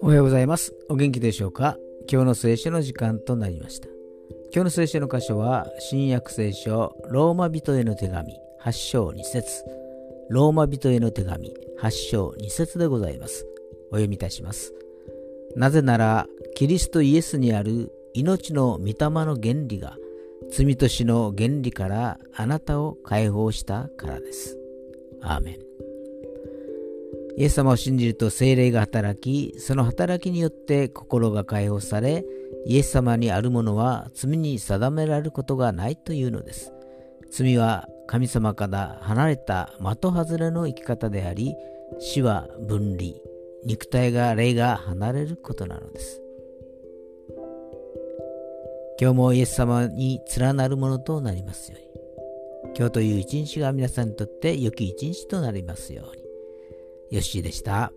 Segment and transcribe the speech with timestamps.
[0.00, 0.72] おはようございます。
[0.88, 1.76] お元気でしょうか？
[2.10, 3.88] 今日の聖書の時間となりました。
[4.54, 8.32] 今日の聖書の箇所は、新約聖書、ローマ人への手紙、
[8.62, 9.64] 8章2節
[10.30, 13.46] ローマ人への手紙、8章2節でございます。
[13.90, 14.72] お読みいたします。
[15.56, 19.98] なぜなら、キリストイエスにある命の御霊の原理が、
[20.50, 24.58] 罪と死の原理からあなたを解放したからです。
[25.20, 25.58] アーメン。
[27.38, 32.24] イエス様を信じると精霊が働き、その働きによって心が解放され、
[32.64, 36.72] イエス様にあるものは罪に定められることがないというのです。
[37.30, 41.54] 罪は神様から離れた的外れの生き方であり、
[41.98, 43.12] 死は分離、
[43.64, 46.22] 肉体が霊が離れることなのです。
[48.98, 51.86] 今日もイエス様に連なるものとなりますように。
[52.76, 56.16] 今日という一日が皆さんにとって良き一日となりますよう
[57.10, 57.16] に。
[57.16, 57.92] よしでした。